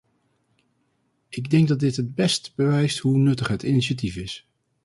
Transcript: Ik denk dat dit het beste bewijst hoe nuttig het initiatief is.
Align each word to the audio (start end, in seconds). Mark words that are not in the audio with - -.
Ik 1.29 1.49
denk 1.49 1.67
dat 1.67 1.79
dit 1.79 1.95
het 1.95 2.15
beste 2.15 2.51
bewijst 2.55 2.99
hoe 2.99 3.17
nuttig 3.17 3.47
het 3.47 3.63
initiatief 3.63 4.15
is. 4.15 4.47